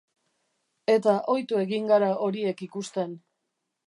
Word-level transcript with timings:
Eta 0.93 1.13
ohitu 1.33 1.59
egin 1.65 1.85
gara 1.91 2.07
horiek 2.29 2.65
ikusten. 2.69 3.15